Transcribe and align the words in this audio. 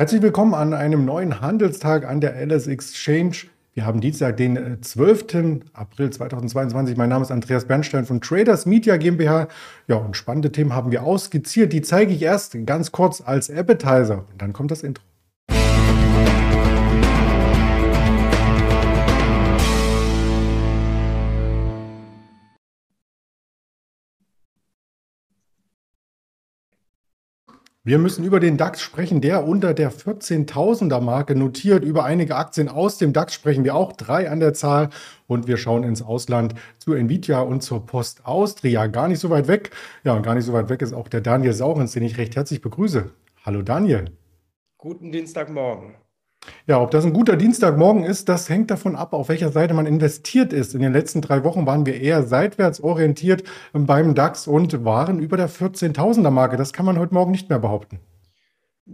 Herzlich 0.00 0.22
willkommen 0.22 0.54
an 0.54 0.72
einem 0.72 1.04
neuen 1.04 1.42
Handelstag 1.42 2.08
an 2.08 2.22
der 2.22 2.34
LS 2.34 2.68
Exchange. 2.68 3.36
Wir 3.74 3.84
haben 3.84 4.00
Dienstag, 4.00 4.38
den 4.38 4.78
12. 4.80 5.34
Äh, 5.34 5.60
April 5.74 6.08
2022. 6.08 6.96
Mein 6.96 7.10
Name 7.10 7.22
ist 7.22 7.30
Andreas 7.30 7.66
Bernstein 7.66 8.06
von 8.06 8.22
Traders 8.22 8.64
Media 8.64 8.96
GmbH. 8.96 9.48
Ja, 9.88 9.96
und 9.96 10.16
spannende 10.16 10.52
Themen 10.52 10.74
haben 10.74 10.90
wir 10.90 11.02
ausgeziert. 11.02 11.74
Die 11.74 11.82
zeige 11.82 12.14
ich 12.14 12.22
erst 12.22 12.56
ganz 12.64 12.92
kurz 12.92 13.20
als 13.20 13.50
Appetizer. 13.50 14.24
Und 14.32 14.40
dann 14.40 14.54
kommt 14.54 14.70
das 14.70 14.82
Intro. 14.84 15.04
Wir 27.82 27.96
müssen 27.96 28.26
über 28.26 28.40
den 28.40 28.58
DAX 28.58 28.82
sprechen, 28.82 29.22
der 29.22 29.48
unter 29.48 29.72
der 29.72 29.90
14.000er 29.90 31.00
Marke 31.00 31.34
notiert. 31.34 31.82
Über 31.82 32.04
einige 32.04 32.36
Aktien 32.36 32.68
aus 32.68 32.98
dem 32.98 33.14
DAX 33.14 33.32
sprechen 33.32 33.64
wir 33.64 33.74
auch, 33.74 33.94
drei 33.94 34.28
an 34.28 34.38
der 34.38 34.52
Zahl. 34.52 34.90
Und 35.26 35.46
wir 35.46 35.56
schauen 35.56 35.82
ins 35.82 36.02
Ausland 36.02 36.54
zu 36.76 36.92
Nvidia 36.92 37.40
und 37.40 37.62
zur 37.62 37.86
Post 37.86 38.26
Austria. 38.26 38.86
Gar 38.86 39.08
nicht 39.08 39.18
so 39.18 39.30
weit 39.30 39.48
weg. 39.48 39.70
Ja, 40.04 40.12
und 40.12 40.22
gar 40.22 40.34
nicht 40.34 40.44
so 40.44 40.52
weit 40.52 40.68
weg 40.68 40.82
ist 40.82 40.92
auch 40.92 41.08
der 41.08 41.22
Daniel 41.22 41.54
Saurens, 41.54 41.92
den 41.92 42.02
ich 42.02 42.18
recht 42.18 42.36
herzlich 42.36 42.60
begrüße. 42.60 43.12
Hallo 43.46 43.62
Daniel. 43.62 44.10
Guten 44.76 45.10
Dienstagmorgen. 45.10 45.94
Ja, 46.66 46.80
ob 46.80 46.90
das 46.90 47.04
ein 47.04 47.12
guter 47.12 47.36
Dienstagmorgen 47.36 48.04
ist, 48.04 48.28
das 48.28 48.48
hängt 48.48 48.70
davon 48.70 48.96
ab, 48.96 49.12
auf 49.12 49.28
welcher 49.28 49.50
Seite 49.50 49.74
man 49.74 49.86
investiert 49.86 50.52
ist. 50.52 50.74
In 50.74 50.80
den 50.80 50.92
letzten 50.92 51.20
drei 51.20 51.44
Wochen 51.44 51.66
waren 51.66 51.86
wir 51.86 52.00
eher 52.00 52.22
seitwärts 52.22 52.80
orientiert 52.80 53.44
beim 53.72 54.14
DAX 54.14 54.46
und 54.46 54.84
waren 54.84 55.18
über 55.18 55.36
der 55.36 55.48
14.000er 55.48 56.30
Marke. 56.30 56.56
Das 56.56 56.72
kann 56.72 56.86
man 56.86 56.98
heute 56.98 57.14
Morgen 57.14 57.30
nicht 57.30 57.48
mehr 57.48 57.58
behaupten. 57.58 58.00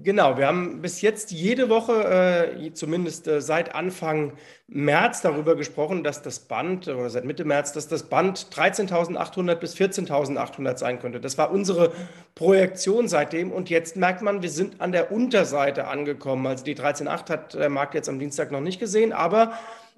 Genau, 0.03 0.37
wir 0.37 0.47
haben 0.47 0.83
bis 0.83 1.01
jetzt 1.01 1.31
jede 1.31 1.71
Woche, 1.71 2.51
äh, 2.55 2.73
zumindest 2.75 3.29
äh, 3.29 3.41
seit 3.41 3.75
Anfang 3.75 4.33
März, 4.67 5.23
darüber 5.23 5.57
gesprochen, 5.57 6.05
dass 6.05 6.21
das 6.21 6.41
Band, 6.41 6.87
oder 6.87 7.09
seit 7.09 7.25
Mitte 7.25 7.45
März, 7.47 7.73
dass 7.73 7.89
das 7.89 8.03
Band 8.03 8.49
13.800 8.53 9.55
bis 9.55 9.75
14.800 9.75 10.77
sein 10.77 10.99
könnte. 10.99 11.19
Das 11.19 11.39
war 11.39 11.51
unsere 11.51 11.93
Projektion 12.35 13.09
seitdem. 13.09 13.51
Und 13.53 13.71
jetzt 13.71 13.97
merkt 13.97 14.21
man, 14.21 14.43
wir 14.43 14.51
sind 14.51 14.83
an 14.83 14.93
der 14.93 15.13
Unterseite 15.13 15.87
angekommen. 15.87 16.47
Also 16.47 16.65
die 16.65 16.77
13.8 16.77 17.31
hat 17.31 17.55
der 17.55 17.71
Markt 17.71 17.95
jetzt 17.95 18.09
am 18.11 18.19
Dienstag 18.19 18.51
noch 18.51 18.61
nicht 18.61 18.79
gesehen, 18.79 19.15
aber 19.15 19.53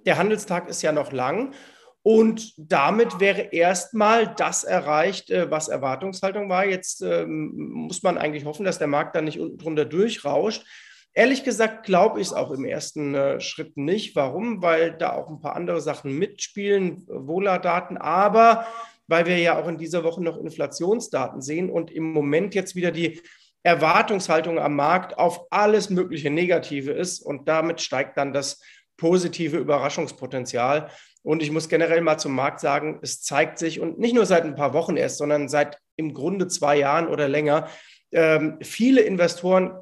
der 0.06 0.16
Handelstag 0.16 0.68
ist 0.68 0.82
ja 0.82 0.92
noch 0.92 1.10
lang. 1.10 1.54
Und 2.02 2.54
damit 2.56 3.20
wäre 3.20 3.40
erstmal 3.52 4.34
das 4.34 4.64
erreicht, 4.64 5.30
äh, 5.30 5.50
was 5.50 5.68
Erwartungshaltung 5.68 6.48
war. 6.48 6.64
Jetzt 6.64 7.02
ähm, 7.02 7.52
muss 7.54 8.02
man 8.02 8.18
eigentlich 8.18 8.44
hoffen, 8.44 8.64
dass 8.64 8.78
der 8.78 8.86
Markt 8.86 9.14
dann 9.16 9.24
nicht 9.24 9.40
unten 9.40 9.58
drunter 9.58 9.84
durchrauscht. 9.84 10.64
Ehrlich 11.12 11.42
gesagt 11.42 11.84
glaube 11.84 12.20
ich 12.20 12.28
es 12.28 12.32
auch 12.32 12.50
im 12.50 12.64
ersten 12.64 13.14
äh, 13.14 13.40
Schritt 13.40 13.76
nicht. 13.76 14.14
Warum? 14.14 14.62
Weil 14.62 14.92
da 14.92 15.12
auch 15.12 15.28
ein 15.28 15.40
paar 15.40 15.56
andere 15.56 15.80
Sachen 15.80 16.16
mitspielen, 16.16 17.04
Vola-Daten, 17.08 17.96
aber 17.96 18.66
weil 19.08 19.26
wir 19.26 19.38
ja 19.38 19.58
auch 19.58 19.66
in 19.66 19.78
dieser 19.78 20.04
Woche 20.04 20.22
noch 20.22 20.38
Inflationsdaten 20.38 21.40
sehen 21.40 21.70
und 21.70 21.90
im 21.90 22.12
Moment 22.12 22.54
jetzt 22.54 22.76
wieder 22.76 22.92
die 22.92 23.20
Erwartungshaltung 23.62 24.58
am 24.58 24.76
Markt 24.76 25.18
auf 25.18 25.46
alles 25.50 25.90
mögliche 25.90 26.30
Negative 26.30 26.92
ist 26.92 27.20
und 27.20 27.48
damit 27.48 27.80
steigt 27.80 28.16
dann 28.16 28.32
das 28.32 28.62
positive 28.98 29.56
Überraschungspotenzial. 29.56 30.90
Und 31.22 31.42
ich 31.42 31.50
muss 31.50 31.70
generell 31.70 32.02
mal 32.02 32.18
zum 32.18 32.34
Markt 32.34 32.60
sagen, 32.60 32.98
es 33.02 33.22
zeigt 33.22 33.58
sich 33.58 33.80
und 33.80 33.98
nicht 33.98 34.14
nur 34.14 34.26
seit 34.26 34.44
ein 34.44 34.54
paar 34.54 34.74
Wochen 34.74 34.96
erst, 34.96 35.16
sondern 35.16 35.48
seit 35.48 35.78
im 35.96 36.12
Grunde 36.12 36.48
zwei 36.48 36.76
Jahren 36.76 37.08
oder 37.08 37.28
länger, 37.28 37.68
ähm, 38.12 38.58
viele 38.62 39.00
Investoren 39.00 39.72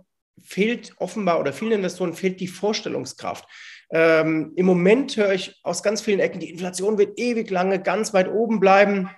fehlt 0.42 0.92
offenbar 0.98 1.40
oder 1.40 1.52
vielen 1.52 1.72
Investoren 1.72 2.14
fehlt 2.14 2.40
die 2.40 2.48
Vorstellungskraft. 2.48 3.48
Ähm, 3.90 4.52
Im 4.56 4.66
Moment 4.66 5.16
höre 5.16 5.32
ich 5.32 5.58
aus 5.62 5.82
ganz 5.82 6.00
vielen 6.00 6.20
Ecken, 6.20 6.40
die 6.40 6.50
Inflation 6.50 6.98
wird 6.98 7.18
ewig 7.18 7.50
lange 7.50 7.80
ganz 7.80 8.12
weit 8.12 8.28
oben 8.28 8.60
bleiben. 8.60 9.10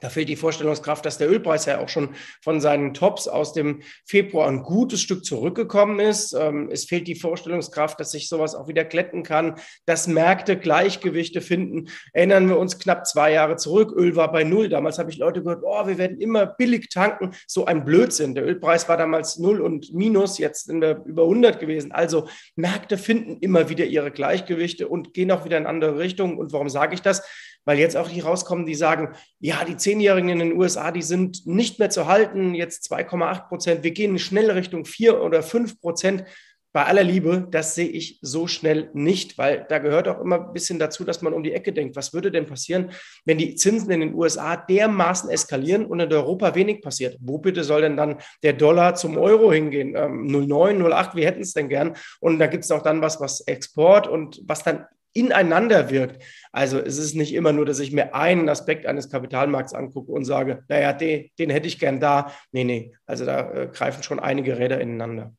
Da 0.00 0.08
fehlt 0.08 0.28
die 0.28 0.36
Vorstellungskraft, 0.36 1.04
dass 1.04 1.18
der 1.18 1.30
Ölpreis 1.30 1.66
ja 1.66 1.78
auch 1.78 1.88
schon 1.88 2.10
von 2.42 2.60
seinen 2.60 2.94
Tops 2.94 3.28
aus 3.28 3.52
dem 3.52 3.82
Februar 4.04 4.48
ein 4.48 4.62
gutes 4.62 5.00
Stück 5.00 5.24
zurückgekommen 5.24 6.00
ist. 6.00 6.32
Ähm, 6.32 6.68
es 6.72 6.84
fehlt 6.84 7.06
die 7.06 7.14
Vorstellungskraft, 7.14 8.00
dass 8.00 8.12
sich 8.12 8.28
sowas 8.28 8.54
auch 8.54 8.68
wieder 8.68 8.84
glätten 8.84 9.22
kann, 9.22 9.56
dass 9.86 10.06
Märkte 10.06 10.58
Gleichgewichte 10.58 11.40
finden. 11.40 11.88
Erinnern 12.12 12.48
wir 12.48 12.58
uns 12.58 12.78
knapp 12.78 13.06
zwei 13.06 13.32
Jahre 13.32 13.56
zurück. 13.56 13.92
Öl 13.94 14.16
war 14.16 14.32
bei 14.32 14.44
Null. 14.44 14.68
Damals 14.68 14.98
habe 14.98 15.10
ich 15.10 15.18
Leute 15.18 15.42
gehört, 15.42 15.62
oh, 15.64 15.86
wir 15.86 15.98
werden 15.98 16.18
immer 16.18 16.46
billig 16.46 16.88
tanken. 16.88 17.32
So 17.46 17.66
ein 17.66 17.84
Blödsinn. 17.84 18.34
Der 18.34 18.46
Ölpreis 18.46 18.88
war 18.88 18.96
damals 18.96 19.38
Null 19.38 19.60
und 19.60 19.92
Minus. 19.92 20.38
Jetzt 20.38 20.66
sind 20.66 20.80
wir 20.80 21.02
über 21.04 21.22
100 21.24 21.60
gewesen. 21.60 21.92
Also 21.92 22.28
Märkte 22.56 22.96
finden 22.96 23.38
immer 23.40 23.68
wieder 23.68 23.84
ihre 23.84 24.10
Gleichgewichte 24.10 24.88
und 24.88 25.12
gehen 25.12 25.30
auch 25.30 25.44
wieder 25.44 25.58
in 25.58 25.66
andere 25.66 25.98
Richtungen. 25.98 26.38
Und 26.38 26.52
warum 26.52 26.68
sage 26.68 26.94
ich 26.94 27.02
das? 27.02 27.22
Weil 27.64 27.78
jetzt 27.78 27.96
auch 27.96 28.08
hier 28.08 28.24
rauskommen, 28.24 28.66
die 28.66 28.74
sagen, 28.74 29.14
ja, 29.38 29.64
die 29.64 29.76
Zehnjährigen 29.76 30.30
in 30.30 30.38
den 30.38 30.52
USA, 30.56 30.90
die 30.90 31.02
sind 31.02 31.46
nicht 31.46 31.78
mehr 31.78 31.90
zu 31.90 32.06
halten, 32.06 32.54
jetzt 32.54 32.90
2,8 32.90 33.48
Prozent, 33.48 33.84
wir 33.84 33.92
gehen 33.92 34.18
schnell 34.18 34.50
Richtung 34.50 34.84
4 34.84 35.22
oder 35.22 35.42
5 35.42 35.80
Prozent. 35.80 36.24
Bei 36.72 36.86
aller 36.86 37.02
Liebe, 37.02 37.48
das 37.50 37.74
sehe 37.74 37.88
ich 37.88 38.20
so 38.22 38.46
schnell 38.46 38.90
nicht, 38.92 39.38
weil 39.38 39.66
da 39.68 39.78
gehört 39.78 40.06
auch 40.06 40.20
immer 40.20 40.46
ein 40.46 40.52
bisschen 40.52 40.78
dazu, 40.78 41.02
dass 41.02 41.20
man 41.20 41.32
um 41.32 41.42
die 41.42 41.52
Ecke 41.52 41.72
denkt. 41.72 41.96
Was 41.96 42.14
würde 42.14 42.30
denn 42.30 42.46
passieren, 42.46 42.92
wenn 43.24 43.38
die 43.38 43.56
Zinsen 43.56 43.90
in 43.90 43.98
den 43.98 44.14
USA 44.14 44.56
dermaßen 44.56 45.30
eskalieren 45.30 45.84
und 45.84 45.98
in 45.98 46.12
Europa 46.12 46.54
wenig 46.54 46.80
passiert? 46.80 47.16
Wo 47.20 47.38
bitte 47.38 47.64
soll 47.64 47.82
denn 47.82 47.96
dann 47.96 48.18
der 48.44 48.52
Dollar 48.52 48.94
zum 48.94 49.18
Euro 49.18 49.52
hingehen? 49.52 49.96
Ähm, 49.96 50.28
0,9, 50.28 50.78
0,8, 50.78 51.16
wir 51.16 51.26
hätten 51.26 51.42
es 51.42 51.54
denn 51.54 51.68
gern. 51.68 51.96
Und 52.20 52.38
da 52.38 52.46
gibt 52.46 52.62
es 52.62 52.70
auch 52.70 52.82
dann 52.82 53.02
was, 53.02 53.20
was 53.20 53.40
Export 53.40 54.06
und 54.06 54.40
was 54.46 54.62
dann 54.62 54.86
ineinander 55.12 55.90
wirkt. 55.90 56.22
Also 56.52 56.78
es 56.78 56.98
ist 56.98 57.14
nicht 57.14 57.34
immer 57.34 57.52
nur, 57.52 57.64
dass 57.64 57.80
ich 57.80 57.92
mir 57.92 58.14
einen 58.14 58.48
Aspekt 58.48 58.86
eines 58.86 59.10
Kapitalmarkts 59.10 59.74
angucke 59.74 60.12
und 60.12 60.24
sage, 60.24 60.64
naja, 60.68 60.92
den, 60.92 61.30
den 61.38 61.50
hätte 61.50 61.68
ich 61.68 61.78
gern 61.78 62.00
da. 62.00 62.32
Nee, 62.52 62.64
nee, 62.64 62.92
also 63.06 63.24
da 63.24 63.52
äh, 63.52 63.68
greifen 63.72 64.02
schon 64.02 64.20
einige 64.20 64.58
Räder 64.58 64.80
ineinander. 64.80 65.32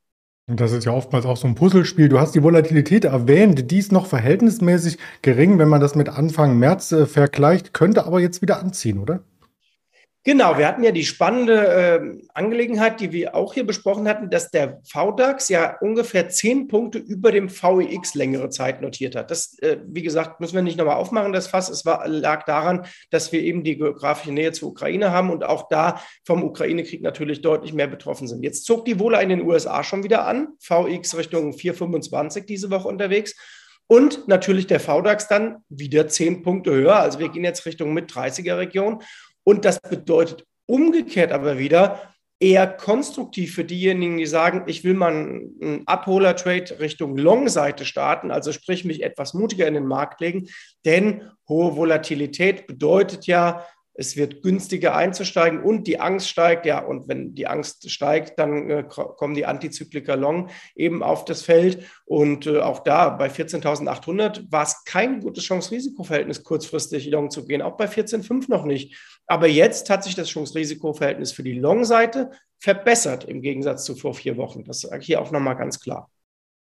Und 0.48 0.60
das 0.60 0.72
ist 0.72 0.84
ja 0.84 0.92
oftmals 0.92 1.24
auch 1.24 1.36
so 1.36 1.46
ein 1.46 1.54
Puzzlespiel. 1.54 2.08
Du 2.08 2.18
hast 2.18 2.34
die 2.34 2.42
Volatilität 2.42 3.04
erwähnt, 3.04 3.70
die 3.70 3.78
ist 3.78 3.92
noch 3.92 4.06
verhältnismäßig 4.06 4.98
gering, 5.22 5.58
wenn 5.58 5.68
man 5.68 5.80
das 5.80 5.94
mit 5.94 6.08
Anfang 6.08 6.58
März 6.58 6.92
äh, 6.92 7.06
vergleicht, 7.06 7.72
könnte 7.72 8.04
aber 8.04 8.20
jetzt 8.20 8.42
wieder 8.42 8.58
anziehen, 8.58 8.98
oder? 8.98 9.20
Genau, 10.24 10.56
wir 10.56 10.68
hatten 10.68 10.84
ja 10.84 10.92
die 10.92 11.04
spannende 11.04 11.66
äh, 11.66 12.28
Angelegenheit, 12.32 13.00
die 13.00 13.10
wir 13.10 13.34
auch 13.34 13.54
hier 13.54 13.66
besprochen 13.66 14.06
hatten, 14.06 14.30
dass 14.30 14.52
der 14.52 14.80
VDAX 14.84 15.48
ja 15.48 15.76
ungefähr 15.80 16.28
zehn 16.28 16.68
Punkte 16.68 16.98
über 16.98 17.32
dem 17.32 17.48
VEX 17.48 18.14
längere 18.14 18.48
Zeit 18.48 18.82
notiert 18.82 19.16
hat. 19.16 19.32
Das, 19.32 19.58
äh, 19.58 19.78
wie 19.84 20.02
gesagt, 20.02 20.38
müssen 20.38 20.54
wir 20.54 20.62
nicht 20.62 20.78
nochmal 20.78 20.94
aufmachen, 20.94 21.32
das 21.32 21.48
Fass. 21.48 21.68
Es 21.68 21.84
war, 21.84 22.06
lag 22.06 22.44
daran, 22.44 22.86
dass 23.10 23.32
wir 23.32 23.40
eben 23.40 23.64
die 23.64 23.76
geografische 23.76 24.30
Nähe 24.30 24.52
zur 24.52 24.68
Ukraine 24.68 25.10
haben 25.10 25.28
und 25.28 25.42
auch 25.42 25.68
da 25.68 26.00
vom 26.24 26.44
Ukraine-Krieg 26.44 27.02
natürlich 27.02 27.42
deutlich 27.42 27.72
mehr 27.72 27.88
betroffen 27.88 28.28
sind. 28.28 28.44
Jetzt 28.44 28.64
zog 28.64 28.84
die 28.84 29.00
Wohler 29.00 29.20
in 29.22 29.28
den 29.28 29.42
USA 29.42 29.82
schon 29.82 30.04
wieder 30.04 30.24
an, 30.24 30.50
VEX 30.60 31.16
Richtung 31.16 31.52
425 31.52 32.46
diese 32.46 32.70
Woche 32.70 32.86
unterwegs. 32.86 33.34
Und 33.88 34.28
natürlich 34.28 34.68
der 34.68 34.78
VDAX 34.78 35.26
dann 35.26 35.64
wieder 35.68 36.06
zehn 36.06 36.42
Punkte 36.42 36.70
höher. 36.70 36.96
Also 36.96 37.18
wir 37.18 37.28
gehen 37.28 37.44
jetzt 37.44 37.66
Richtung 37.66 37.92
mit 37.92 38.10
30er 38.10 38.56
Region. 38.56 39.02
Und 39.44 39.64
das 39.64 39.80
bedeutet 39.80 40.44
umgekehrt 40.66 41.32
aber 41.32 41.58
wieder 41.58 42.12
eher 42.42 42.66
konstruktiv 42.66 43.54
für 43.54 43.64
diejenigen, 43.64 44.16
die 44.16 44.26
sagen, 44.26 44.64
ich 44.66 44.82
will 44.82 44.94
mal 44.94 45.12
einen 45.12 45.82
Abholer-Trade 45.86 46.80
Richtung 46.80 47.16
Long-Seite 47.16 47.84
starten, 47.84 48.32
also 48.32 48.50
sprich 48.50 48.84
mich 48.84 49.02
etwas 49.02 49.32
mutiger 49.32 49.68
in 49.68 49.74
den 49.74 49.86
Markt 49.86 50.20
legen, 50.20 50.48
denn 50.84 51.30
hohe 51.48 51.76
Volatilität 51.76 52.66
bedeutet 52.66 53.28
ja, 53.28 53.64
es 53.94 54.16
wird 54.16 54.42
günstiger 54.42 54.96
einzusteigen 54.96 55.62
und 55.62 55.86
die 55.86 56.00
Angst 56.00 56.28
steigt. 56.28 56.64
Ja, 56.64 56.78
und 56.78 57.08
wenn 57.08 57.34
die 57.34 57.46
Angst 57.46 57.90
steigt, 57.90 58.38
dann 58.38 58.70
äh, 58.70 58.84
kommen 58.88 59.34
die 59.34 59.44
Antizykliker 59.44 60.16
Long 60.16 60.48
eben 60.74 61.02
auf 61.02 61.26
das 61.26 61.42
Feld. 61.42 61.84
Und 62.06 62.46
äh, 62.46 62.60
auch 62.60 62.80
da 62.80 63.10
bei 63.10 63.28
14.800 63.28 64.50
war 64.50 64.62
es 64.62 64.84
kein 64.84 65.20
gutes 65.20 65.44
Chance-Risiko-Verhältnis, 65.44 66.42
kurzfristig 66.42 67.10
Long 67.10 67.30
zu 67.30 67.44
gehen, 67.44 67.60
auch 67.60 67.76
bei 67.76 67.84
14.5 67.84 68.46
noch 68.48 68.64
nicht. 68.64 68.96
Aber 69.32 69.46
jetzt 69.46 69.88
hat 69.88 70.04
sich 70.04 70.14
das 70.14 70.28
Chance-Risiko-Verhältnis 70.28 71.32
für 71.32 71.42
die 71.42 71.58
Long-Seite 71.58 72.32
verbessert 72.58 73.24
im 73.24 73.40
Gegensatz 73.40 73.86
zu 73.86 73.94
vor 73.94 74.12
vier 74.12 74.36
Wochen. 74.36 74.62
Das 74.62 74.82
sage 74.82 75.00
ich 75.00 75.06
hier 75.06 75.22
auch 75.22 75.30
nochmal 75.30 75.56
ganz 75.56 75.80
klar. 75.80 76.10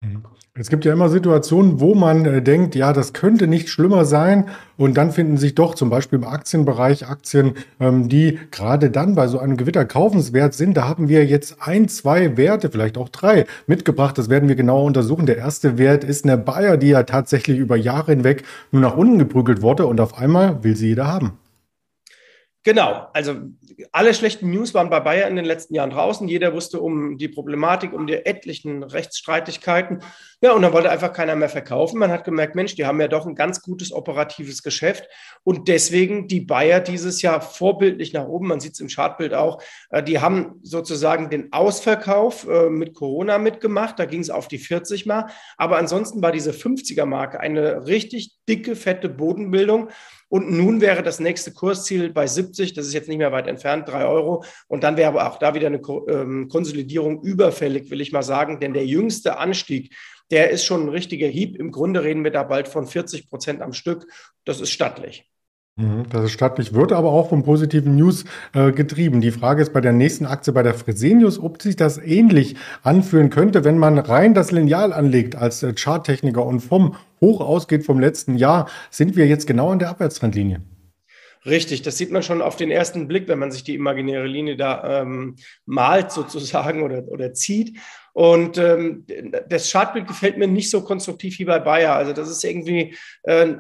Mhm. 0.05 0.25
Es 0.53 0.69
gibt 0.69 0.85
ja 0.85 0.93
immer 0.93 1.09
Situationen, 1.09 1.81
wo 1.81 1.95
man 1.95 2.27
äh, 2.27 2.43
denkt, 2.43 2.75
ja, 2.75 2.93
das 2.93 3.15
könnte 3.15 3.47
nicht 3.47 3.71
schlimmer 3.71 4.05
sein. 4.05 4.51
Und 4.77 4.99
dann 4.99 5.11
finden 5.11 5.39
sich 5.39 5.55
doch 5.55 5.75
zum 5.75 5.89
Beispiel 5.89 6.19
im 6.19 6.27
Aktienbereich 6.27 7.07
Aktien, 7.07 7.55
ähm, 7.81 8.11
die 8.11 8.39
gerade 8.51 8.91
dann 8.91 9.15
bei 9.15 9.27
so 9.27 9.39
einem 9.39 9.57
Gewitter 9.57 9.87
kaufenswert 9.87 10.53
sind. 10.53 10.77
Da 10.77 10.87
haben 10.87 11.09
wir 11.09 11.25
jetzt 11.25 11.63
ein, 11.63 11.89
zwei 11.89 12.37
Werte, 12.37 12.69
vielleicht 12.69 12.99
auch 12.99 13.09
drei 13.09 13.47
mitgebracht. 13.69 14.19
Das 14.19 14.29
werden 14.29 14.51
wir 14.51 14.55
genauer 14.55 14.85
untersuchen. 14.85 15.25
Der 15.25 15.39
erste 15.39 15.79
Wert 15.79 16.05
ist 16.05 16.27
eine 16.27 16.37
Bayer, 16.37 16.77
die 16.77 16.89
ja 16.89 17.05
tatsächlich 17.05 17.57
über 17.57 17.77
Jahre 17.77 18.13
hinweg 18.13 18.45
nur 18.71 18.83
nach 18.83 18.99
unten 18.99 19.19
geprügelt 19.19 19.63
wurde 19.63 19.87
und 19.87 19.99
auf 19.99 20.19
einmal 20.19 20.63
will 20.63 20.77
sie 20.77 20.89
jeder 20.89 21.07
haben. 21.07 21.39
Genau, 22.63 23.09
also 23.15 23.37
alle 23.91 24.13
schlechten 24.13 24.51
News 24.51 24.75
waren 24.75 24.91
bei 24.91 25.01
Bayer 25.01 25.29
in 25.29 25.37
den 25.37 25.47
letzten 25.47 25.75
Jahren 25.75 25.89
draußen. 25.89 26.29
Jeder 26.29 26.53
wusste 26.53 26.79
um 26.79 27.17
die 27.17 27.29
Problematik, 27.29 27.95
um 27.95 28.07
die 28.07 28.27
etlichen 28.27 28.83
Rechtsstreitigkeiten. 28.83 30.03
Ja, 30.43 30.53
und 30.53 30.61
dann 30.61 30.75
wollte 30.75 30.91
einfach 30.91 31.15
keiner 31.15 31.37
mehr 31.37 31.49
verkaufen. 31.49 31.99
Man 31.99 32.11
hat 32.11 32.25
gemerkt, 32.25 32.57
Mensch, 32.57 32.75
die 32.75 32.85
haben 32.85 33.01
ja 33.01 33.09
doch 33.09 33.27
ein 33.27 33.35
ganz 33.35 33.63
gutes 33.63 33.93
operatives 33.93 34.63
Geschäft. 34.63 35.09
Und 35.43 35.69
deswegen 35.69 36.29
die 36.29 36.43
Bayer 36.43 36.81
dieses 36.81 37.23
Jahr 37.23 37.41
vorbildlich 37.41 38.13
nach 38.13 38.27
oben. 38.27 38.49
Man 38.49 38.61
sieht 38.61 38.75
es 38.75 38.81
im 38.81 38.89
Chartbild 38.89 39.33
auch. 39.33 39.63
Äh, 39.89 40.03
die 40.03 40.19
haben 40.19 40.61
sozusagen 40.63 41.31
den 41.31 41.55
Ausverkauf 41.55 42.47
äh, 42.47 42.69
mit 42.69 42.93
Corona 42.93 43.39
mitgemacht. 43.39 43.99
Da 43.99 44.05
ging 44.05 44.21
es 44.21 44.29
auf 44.29 44.49
die 44.49 44.59
40 44.59 45.07
mal. 45.07 45.31
Aber 45.57 45.79
ansonsten 45.79 46.21
war 46.21 46.33
diese 46.33 46.51
50er-Marke 46.51 47.41
eine 47.41 47.87
richtig 47.87 48.33
dicke, 48.47 48.77
fette 48.77 49.09
Bodenbildung. 49.09 49.89
Und 50.31 50.49
nun 50.49 50.81
wäre 50.81 51.03
das 51.03 51.19
nächste 51.19 51.53
Kursziel 51.53 52.13
bei 52.13 52.29
70, 52.29 52.50
das 52.59 52.87
ist 52.87 52.95
jetzt 52.95 53.09
nicht 53.09 53.19
mehr 53.19 53.33
weit 53.33 53.47
entfernt, 53.47 53.89
3 53.89 54.05
Euro. 54.07 54.45
Und 54.69 54.85
dann 54.85 54.97
wäre 54.97 55.09
aber 55.09 55.31
auch 55.31 55.39
da 55.39 55.55
wieder 55.55 55.67
eine 55.67 55.81
ähm, 56.09 56.49
Konsolidierung 56.49 57.23
überfällig, 57.23 57.91
will 57.91 58.01
ich 58.01 58.13
mal 58.13 58.23
sagen. 58.23 58.61
Denn 58.61 58.75
der 58.75 58.87
jüngste 58.87 59.39
Anstieg, 59.39 59.95
der 60.31 60.51
ist 60.51 60.65
schon 60.65 60.83
ein 60.83 60.89
richtiger 60.89 61.27
Hieb. 61.27 61.57
Im 61.57 61.73
Grunde 61.73 62.03
reden 62.03 62.25
wir 62.25 62.31
da 62.31 62.43
bald 62.43 62.69
von 62.69 62.87
40 62.87 63.29
Prozent 63.29 63.63
am 63.63 63.73
Stück. 63.73 64.07
Das 64.45 64.61
ist 64.61 64.71
stattlich. 64.71 65.31
Mhm, 65.81 66.05
das 66.11 66.25
ist 66.25 66.33
stattlich, 66.33 66.75
wird 66.75 66.93
aber 66.93 67.11
auch 67.11 67.31
von 67.31 67.43
positiven 67.43 67.97
News 67.97 68.25
äh, 68.53 68.73
getrieben. 68.73 69.21
Die 69.21 69.31
Frage 69.31 69.63
ist 69.63 69.73
bei 69.73 69.81
der 69.81 69.93
nächsten 69.93 70.27
Aktie, 70.27 70.53
bei 70.53 70.63
der 70.63 70.75
Fresenius, 70.75 71.39
ob 71.39 71.63
sich 71.63 71.77
das 71.77 71.99
ähnlich 71.99 72.57
anfühlen 72.83 73.31
könnte, 73.31 73.65
wenn 73.65 73.79
man 73.79 73.99
rein 73.99 74.35
das 74.35 74.51
Lineal 74.51 74.93
anlegt 74.93 75.37
als 75.37 75.63
äh, 75.63 75.73
Charttechniker 75.73 76.45
und 76.45 76.61
vom 76.61 76.97
Hoch 77.21 77.41
ausgeht 77.41 77.85
vom 77.85 77.99
letzten 77.99 78.37
Jahr. 78.37 78.69
Sind 78.91 79.17
wir 79.17 79.27
jetzt 79.27 79.47
genau 79.47 79.71
an 79.71 79.79
der 79.79 79.91
Abwärtstrendlinie? 79.91 80.61
Richtig, 81.47 81.81
das 81.81 81.97
sieht 81.97 82.11
man 82.11 82.23
schon 82.23 82.43
auf 82.43 82.57
den 82.57 82.71
ersten 82.71 83.09
Blick, 83.09 83.27
wenn 83.27 83.39
man 83.39 83.51
sich 83.51 83.65
die 83.65 83.75
imaginäre 83.75 84.27
Linie 84.27 84.57
da 84.57 85.01
ähm, 85.01 85.37
malt 85.65 86.13
sozusagen 86.13 86.83
oder, 86.83 87.09
oder 87.09 87.33
zieht. 87.33 87.79
Und 88.13 88.59
ähm, 88.59 89.07
das 89.49 89.71
Chartbild 89.71 90.07
gefällt 90.07 90.37
mir 90.37 90.49
nicht 90.49 90.69
so 90.69 90.83
konstruktiv 90.83 91.39
wie 91.39 91.45
bei 91.47 91.59
Bayer. 91.59 91.95
Also 91.95 92.13
das 92.13 92.29
ist 92.29 92.45
irgendwie, 92.45 92.95
äh, 93.23 93.55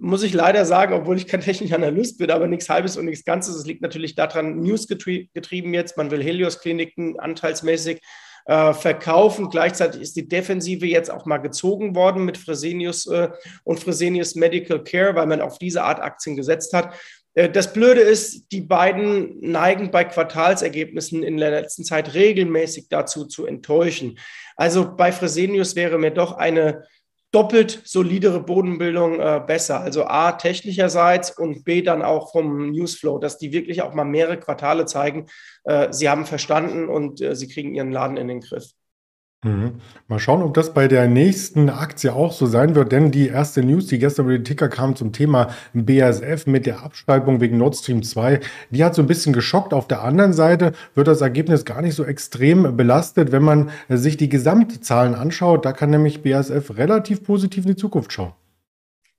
muss 0.00 0.24
ich 0.24 0.32
leider 0.32 0.64
sagen, 0.64 0.94
obwohl 0.94 1.16
ich 1.16 1.28
kein 1.28 1.40
technischer 1.42 1.76
Analyst 1.76 2.18
bin, 2.18 2.30
aber 2.30 2.48
nichts 2.48 2.68
Halbes 2.68 2.96
und 2.96 3.04
nichts 3.04 3.24
Ganzes. 3.24 3.54
Es 3.54 3.66
liegt 3.66 3.82
natürlich 3.82 4.16
daran, 4.16 4.60
News 4.60 4.88
getrieben 4.88 5.74
jetzt. 5.74 5.96
Man 5.96 6.10
will 6.10 6.22
Helios-Kliniken 6.22 7.20
anteilsmäßig 7.20 8.00
äh, 8.46 8.72
verkaufen. 8.72 9.50
Gleichzeitig 9.50 10.00
ist 10.00 10.16
die 10.16 10.26
Defensive 10.26 10.86
jetzt 10.86 11.10
auch 11.10 11.26
mal 11.26 11.38
gezogen 11.38 11.94
worden 11.94 12.24
mit 12.24 12.38
Fresenius 12.38 13.06
äh, 13.06 13.28
und 13.64 13.80
Fresenius 13.80 14.34
Medical 14.34 14.82
Care, 14.82 15.14
weil 15.14 15.26
man 15.26 15.40
auf 15.40 15.58
diese 15.58 15.84
Art 15.84 16.00
Aktien 16.00 16.36
gesetzt 16.36 16.72
hat. 16.72 16.94
Äh, 17.34 17.50
das 17.50 17.72
Blöde 17.72 18.00
ist, 18.00 18.50
die 18.52 18.60
beiden 18.60 19.40
neigen 19.40 19.90
bei 19.90 20.04
Quartalsergebnissen 20.04 21.22
in 21.22 21.36
der 21.36 21.50
letzten 21.50 21.84
Zeit 21.84 22.14
regelmäßig 22.14 22.88
dazu 22.88 23.26
zu 23.26 23.46
enttäuschen. 23.46 24.18
Also 24.56 24.94
bei 24.94 25.12
Fresenius 25.12 25.76
wäre 25.76 25.98
mir 25.98 26.10
doch 26.10 26.32
eine 26.32 26.84
doppelt 27.32 27.82
solidere 27.84 28.40
Bodenbildung 28.40 29.20
äh, 29.20 29.40
besser. 29.46 29.80
Also 29.80 30.04
A, 30.04 30.32
technischerseits 30.32 31.30
und 31.38 31.64
B, 31.64 31.80
dann 31.82 32.02
auch 32.02 32.32
vom 32.32 32.72
Newsflow, 32.72 33.18
dass 33.18 33.38
die 33.38 33.52
wirklich 33.52 33.82
auch 33.82 33.94
mal 33.94 34.04
mehrere 34.04 34.38
Quartale 34.38 34.84
zeigen, 34.86 35.26
äh, 35.64 35.92
sie 35.92 36.08
haben 36.08 36.26
verstanden 36.26 36.88
und 36.88 37.20
äh, 37.20 37.36
sie 37.36 37.48
kriegen 37.48 37.74
ihren 37.74 37.92
Laden 37.92 38.16
in 38.16 38.26
den 38.26 38.40
Griff. 38.40 38.70
Mhm. 39.42 39.80
Mal 40.06 40.18
schauen, 40.18 40.42
ob 40.42 40.52
das 40.52 40.74
bei 40.74 40.86
der 40.86 41.08
nächsten 41.08 41.70
Aktie 41.70 42.12
auch 42.12 42.30
so 42.30 42.44
sein 42.44 42.74
wird, 42.74 42.92
denn 42.92 43.10
die 43.10 43.28
erste 43.28 43.62
News, 43.62 43.86
die 43.86 43.98
gestern 43.98 44.26
über 44.26 44.34
den 44.34 44.44
Ticker 44.44 44.68
kam 44.68 44.96
zum 44.96 45.12
Thema 45.12 45.48
BASF 45.72 46.46
mit 46.46 46.66
der 46.66 46.82
Abschreibung 46.82 47.40
wegen 47.40 47.56
Nord 47.56 47.74
Stream 47.74 48.02
2, 48.02 48.40
die 48.68 48.84
hat 48.84 48.94
so 48.94 49.00
ein 49.00 49.08
bisschen 49.08 49.32
geschockt. 49.32 49.72
Auf 49.72 49.88
der 49.88 50.02
anderen 50.02 50.34
Seite 50.34 50.72
wird 50.94 51.08
das 51.08 51.22
Ergebnis 51.22 51.64
gar 51.64 51.80
nicht 51.80 51.94
so 51.94 52.04
extrem 52.04 52.76
belastet, 52.76 53.32
wenn 53.32 53.42
man 53.42 53.70
sich 53.88 54.18
die 54.18 54.28
Gesamtzahlen 54.28 55.14
anschaut. 55.14 55.64
Da 55.64 55.72
kann 55.72 55.88
nämlich 55.88 56.22
BASF 56.22 56.76
relativ 56.76 57.24
positiv 57.24 57.64
in 57.64 57.70
die 57.70 57.76
Zukunft 57.76 58.12
schauen. 58.12 58.32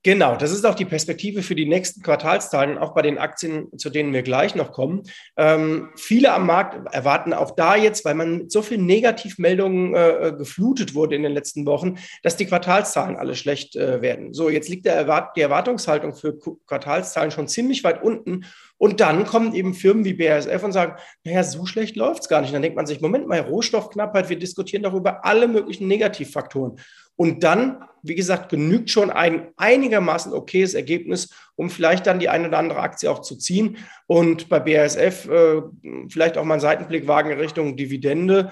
Genau, 0.03 0.35
das 0.35 0.51
ist 0.51 0.65
auch 0.65 0.73
die 0.73 0.85
Perspektive 0.85 1.43
für 1.43 1.53
die 1.53 1.67
nächsten 1.67 2.01
Quartalszahlen, 2.01 2.79
auch 2.79 2.95
bei 2.95 3.03
den 3.03 3.19
Aktien, 3.19 3.67
zu 3.77 3.91
denen 3.91 4.13
wir 4.13 4.23
gleich 4.23 4.55
noch 4.55 4.71
kommen. 4.71 5.03
Ähm, 5.37 5.89
viele 5.95 6.33
am 6.33 6.47
Markt 6.47 6.91
erwarten 6.91 7.33
auch 7.33 7.51
da 7.51 7.75
jetzt, 7.75 8.03
weil 8.03 8.15
man 8.15 8.37
mit 8.39 8.51
so 8.51 8.63
vielen 8.63 8.87
Negativmeldungen 8.87 9.93
äh, 9.93 10.33
geflutet 10.35 10.95
wurde 10.95 11.15
in 11.15 11.21
den 11.21 11.33
letzten 11.33 11.67
Wochen, 11.67 11.99
dass 12.23 12.35
die 12.35 12.47
Quartalszahlen 12.47 13.15
alle 13.15 13.35
schlecht 13.35 13.75
äh, 13.75 14.01
werden. 14.01 14.33
So, 14.33 14.49
jetzt 14.49 14.69
liegt 14.69 14.87
Erwart 14.87 15.37
die 15.37 15.41
Erwartungshaltung 15.41 16.15
für 16.15 16.35
Quartalszahlen 16.65 17.29
schon 17.29 17.47
ziemlich 17.47 17.83
weit 17.83 18.01
unten. 18.01 18.45
Und 18.81 18.99
dann 18.99 19.25
kommen 19.25 19.53
eben 19.53 19.75
Firmen 19.75 20.05
wie 20.05 20.15
BASF 20.15 20.63
und 20.63 20.71
sagen, 20.71 20.95
naja, 21.23 21.43
so 21.43 21.67
schlecht 21.67 21.95
läuft 21.97 22.23
es 22.23 22.29
gar 22.29 22.41
nicht. 22.41 22.51
dann 22.51 22.63
denkt 22.63 22.75
man 22.75 22.87
sich, 22.87 22.99
Moment 22.99 23.27
mal, 23.27 23.39
Rohstoffknappheit, 23.39 24.27
wir 24.27 24.39
diskutieren 24.39 24.81
darüber 24.81 25.23
alle 25.23 25.47
möglichen 25.47 25.87
Negativfaktoren. 25.87 26.79
Und 27.15 27.43
dann, 27.43 27.83
wie 28.01 28.15
gesagt, 28.15 28.49
genügt 28.49 28.89
schon 28.89 29.11
ein 29.11 29.49
einigermaßen 29.55 30.33
okayes 30.33 30.73
Ergebnis, 30.73 31.29
um 31.53 31.69
vielleicht 31.69 32.07
dann 32.07 32.17
die 32.17 32.29
eine 32.29 32.47
oder 32.47 32.57
andere 32.57 32.79
Aktie 32.79 33.11
auch 33.11 33.21
zu 33.21 33.35
ziehen. 33.35 33.77
Und 34.07 34.49
bei 34.49 34.59
BASF 34.59 35.29
äh, 35.29 35.61
vielleicht 36.09 36.39
auch 36.39 36.43
mal 36.43 36.55
einen 36.55 36.61
Seitenblick 36.61 37.07
wagen 37.07 37.31
Richtung 37.33 37.77
Dividende, 37.77 38.49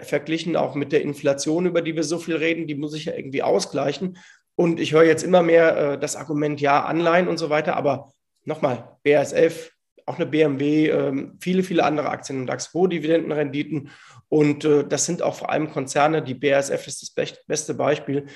verglichen 0.00 0.56
auch 0.56 0.74
mit 0.74 0.90
der 0.90 1.02
Inflation, 1.02 1.66
über 1.66 1.82
die 1.82 1.94
wir 1.94 2.02
so 2.02 2.18
viel 2.18 2.36
reden, 2.36 2.66
die 2.66 2.76
muss 2.76 2.94
ich 2.94 3.04
ja 3.04 3.14
irgendwie 3.14 3.42
ausgleichen. 3.42 4.16
Und 4.54 4.80
ich 4.80 4.94
höre 4.94 5.04
jetzt 5.04 5.22
immer 5.22 5.42
mehr 5.42 5.76
äh, 5.76 5.98
das 5.98 6.16
Argument, 6.16 6.62
ja, 6.62 6.82
Anleihen 6.82 7.28
und 7.28 7.36
so 7.36 7.50
weiter. 7.50 7.76
Aber 7.76 8.14
nochmal, 8.46 8.96
BASF, 9.04 9.72
auch 10.06 10.16
eine 10.16 10.26
BMW, 10.26 10.88
äh, 10.88 11.28
viele, 11.40 11.62
viele 11.62 11.84
andere 11.84 12.08
Aktien 12.08 12.40
im 12.40 12.46
DAX, 12.46 12.72
hohe 12.72 12.88
Dividendenrenditen. 12.88 13.90
Und 14.28 14.64
äh, 14.64 14.86
das 14.86 15.04
sind 15.04 15.20
auch 15.20 15.34
vor 15.34 15.50
allem 15.50 15.70
Konzerne, 15.70 16.22
die 16.22 16.34
BASF 16.34 16.86
ist 16.86 17.02
das 17.02 17.34
beste 17.46 17.74
Beispiel, 17.74 18.26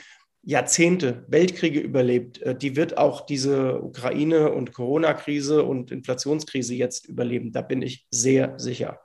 Jahrzehnte 0.42 1.24
Weltkriege 1.28 1.80
überlebt. 1.80 2.42
Äh, 2.42 2.56
die 2.56 2.76
wird 2.76 2.98
auch 2.98 3.26
diese 3.26 3.82
Ukraine- 3.82 4.52
und 4.52 4.72
Corona-Krise 4.72 5.64
und 5.64 5.90
Inflationskrise 5.90 6.74
jetzt 6.74 7.06
überleben. 7.06 7.52
Da 7.52 7.62
bin 7.62 7.82
ich 7.82 8.06
sehr 8.10 8.58
sicher. 8.58 9.00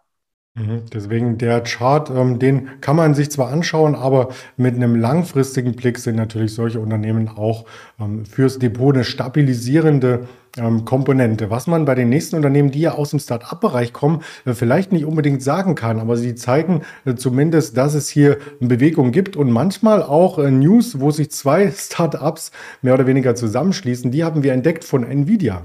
Mhm. 0.55 0.83
Deswegen 0.93 1.37
der 1.37 1.61
Chart, 1.61 2.09
ähm, 2.09 2.39
den 2.39 2.79
kann 2.79 2.95
man 2.95 3.13
sich 3.13 3.29
zwar 3.29 3.49
anschauen, 3.51 3.93
aber 3.93 4.29
mit 4.55 4.75
einem 4.75 4.95
langfristigen 4.95 5.75
Blick 5.75 5.99
sind 5.99 6.15
natürlich 6.15 6.53
solche 6.53 6.79
Unternehmen 6.79 7.27
auch 7.27 7.65
ähm, 7.99 8.25
fürs 8.25 8.57
Depot 8.57 8.95
eine 8.95 9.03
stabilisierende 9.03 10.27
ähm, 10.57 10.85
Komponente. 10.85 11.49
Was 11.49 11.67
man 11.67 11.83
bei 11.83 11.93
den 11.93 12.07
nächsten 12.07 12.37
Unternehmen, 12.37 12.71
die 12.71 12.79
ja 12.79 12.93
aus 12.93 13.09
dem 13.09 13.19
Start-up-Bereich 13.19 13.91
kommen, 13.91 14.21
äh, 14.45 14.53
vielleicht 14.53 14.93
nicht 14.93 15.03
unbedingt 15.03 15.43
sagen 15.43 15.75
kann, 15.75 15.99
aber 15.99 16.15
sie 16.15 16.35
zeigen 16.35 16.83
äh, 17.03 17.15
zumindest, 17.15 17.75
dass 17.75 17.93
es 17.93 18.07
hier 18.07 18.37
Bewegung 18.61 19.11
gibt 19.11 19.35
und 19.35 19.51
manchmal 19.51 20.01
auch 20.03 20.39
äh, 20.39 20.51
News, 20.51 21.01
wo 21.01 21.11
sich 21.11 21.31
zwei 21.31 21.69
Start-ups 21.75 22.51
mehr 22.81 22.93
oder 22.93 23.07
weniger 23.07 23.35
zusammenschließen. 23.35 24.09
Die 24.09 24.23
haben 24.23 24.41
wir 24.41 24.53
entdeckt 24.53 24.85
von 24.85 25.03
Nvidia. 25.03 25.63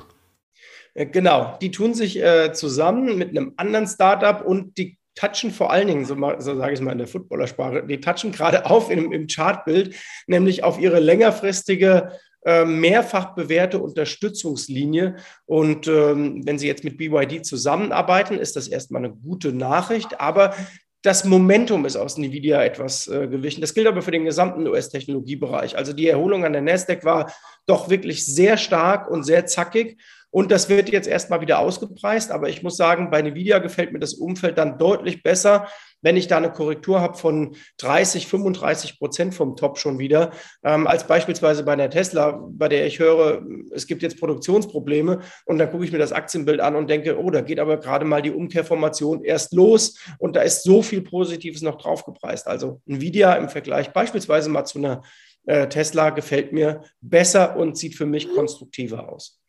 Äh, 1.00 1.06
genau, 1.06 1.56
die 1.60 1.70
tun 1.70 1.94
sich 1.94 2.22
äh, 2.22 2.52
zusammen 2.52 3.16
mit 3.16 3.30
einem 3.30 3.54
anderen 3.56 3.86
Startup 3.86 4.44
und 4.44 4.76
die 4.76 4.98
touchen 5.14 5.50
vor 5.50 5.72
allen 5.72 5.88
Dingen, 5.88 6.04
so, 6.04 6.14
so 6.38 6.56
sage 6.56 6.72
ich 6.72 6.78
es 6.78 6.84
mal 6.84 6.92
in 6.92 6.98
der 6.98 7.06
Footballersprache, 7.06 7.86
die 7.86 8.00
touchen 8.00 8.32
gerade 8.32 8.66
auf 8.70 8.90
im, 8.90 9.12
im 9.12 9.26
Chartbild, 9.26 9.94
nämlich 10.26 10.62
auf 10.62 10.78
ihre 10.78 11.00
längerfristige 11.00 12.12
äh, 12.44 12.64
mehrfach 12.64 13.34
bewährte 13.34 13.80
Unterstützungslinie. 13.80 15.16
Und 15.46 15.88
ähm, 15.88 16.42
wenn 16.46 16.58
Sie 16.58 16.66
jetzt 16.66 16.84
mit 16.84 16.96
BYD 16.96 17.44
zusammenarbeiten, 17.44 18.38
ist 18.38 18.56
das 18.56 18.68
erstmal 18.68 19.04
eine 19.04 19.14
gute 19.14 19.52
Nachricht. 19.52 20.20
Aber 20.20 20.54
das 21.02 21.24
Momentum 21.24 21.86
ist 21.86 21.96
aus 21.96 22.16
Nvidia 22.16 22.62
etwas 22.62 23.08
äh, 23.08 23.26
gewichen. 23.26 23.60
Das 23.60 23.74
gilt 23.74 23.86
aber 23.86 24.00
für 24.00 24.10
den 24.10 24.24
gesamten 24.24 24.66
US-Technologiebereich. 24.66 25.76
Also 25.76 25.92
die 25.92 26.08
Erholung 26.08 26.44
an 26.44 26.52
der 26.52 26.62
Nasdaq 26.62 27.04
war 27.04 27.32
doch 27.66 27.90
wirklich 27.90 28.24
sehr 28.24 28.56
stark 28.56 29.10
und 29.10 29.24
sehr 29.24 29.46
zackig. 29.46 29.98
Und 30.30 30.50
das 30.50 30.68
wird 30.68 30.90
jetzt 30.90 31.08
erstmal 31.08 31.40
wieder 31.40 31.58
ausgepreist. 31.58 32.30
Aber 32.30 32.48
ich 32.48 32.62
muss 32.62 32.76
sagen, 32.76 33.10
bei 33.10 33.20
Nvidia 33.20 33.58
gefällt 33.58 33.92
mir 33.92 33.98
das 33.98 34.14
Umfeld 34.14 34.58
dann 34.58 34.78
deutlich 34.78 35.22
besser, 35.22 35.66
wenn 36.02 36.16
ich 36.16 36.28
da 36.28 36.36
eine 36.36 36.50
Korrektur 36.50 37.00
habe 37.00 37.16
von 37.16 37.56
30, 37.78 38.26
35 38.26 38.98
Prozent 38.98 39.34
vom 39.34 39.56
Top 39.56 39.78
schon 39.78 39.98
wieder, 39.98 40.30
ähm, 40.64 40.86
als 40.86 41.06
beispielsweise 41.06 41.64
bei 41.64 41.76
der 41.76 41.90
Tesla, 41.90 42.42
bei 42.50 42.68
der 42.68 42.86
ich 42.86 42.98
höre, 42.98 43.42
es 43.72 43.86
gibt 43.86 44.02
jetzt 44.02 44.18
Produktionsprobleme 44.18 45.20
und 45.44 45.58
dann 45.58 45.70
gucke 45.70 45.84
ich 45.84 45.92
mir 45.92 45.98
das 45.98 46.12
Aktienbild 46.12 46.60
an 46.60 46.76
und 46.76 46.88
denke, 46.88 47.18
oh, 47.18 47.30
da 47.30 47.42
geht 47.42 47.60
aber 47.60 47.76
gerade 47.76 48.04
mal 48.04 48.22
die 48.22 48.30
Umkehrformation 48.30 49.24
erst 49.24 49.52
los 49.52 49.98
und 50.18 50.36
da 50.36 50.42
ist 50.42 50.62
so 50.62 50.82
viel 50.82 51.02
Positives 51.02 51.62
noch 51.62 51.76
draufgepreist. 51.76 52.46
Also 52.46 52.80
Nvidia 52.86 53.34
im 53.34 53.48
Vergleich 53.48 53.92
beispielsweise 53.92 54.48
mal 54.48 54.64
zu 54.64 54.78
einer 54.78 55.02
äh, 55.46 55.68
Tesla 55.68 56.10
gefällt 56.10 56.52
mir 56.52 56.82
besser 57.00 57.56
und 57.56 57.76
sieht 57.76 57.96
für 57.96 58.06
mich 58.06 58.32
konstruktiver 58.34 59.10
aus. 59.10 59.39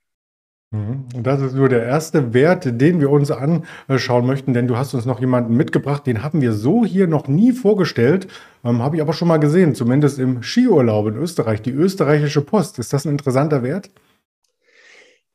Mhm. 0.72 1.06
Und 1.14 1.28
das 1.28 1.42
ist 1.42 1.54
nur 1.54 1.68
der 1.68 1.84
erste 1.84 2.34
Wert, 2.34 2.66
den 2.66 3.02
wir 3.02 3.10
uns 3.10 3.30
anschauen 3.30 4.26
möchten, 4.26 4.54
denn 4.54 4.68
du 4.68 4.78
hast 4.78 4.94
uns 4.94 5.06
noch 5.06 5.20
jemanden 5.20 5.56
mitgebracht, 5.56 6.08
den 6.08 6.24
haben 6.24 6.42
wir 6.42 6.54
so 6.54 6.86
hier 6.86 7.08
noch 7.08 7.28
nie 7.28 7.52
vorgestellt, 7.52 8.28
ähm, 8.64 8.82
habe 8.82 8.96
ich 8.96 9.02
aber 9.02 9.14
schon 9.14 9.28
mal 9.28 9.38
gesehen, 9.38 9.76
zumindest 9.76 10.18
im 10.18 10.42
Skiurlaub 10.42 11.08
in 11.08 11.18
Österreich, 11.18 11.62
die 11.62 11.72
österreichische 11.72 12.42
Post. 12.42 12.80
Ist 12.80 12.94
das 12.94 13.06
ein 13.06 13.12
interessanter 13.12 13.64
Wert? 13.64 13.90